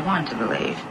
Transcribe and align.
want 0.00 0.28
to 0.28 0.36
believe. 0.36 0.89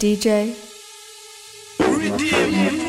DJ. 0.00 0.56
Redeem 1.78 2.80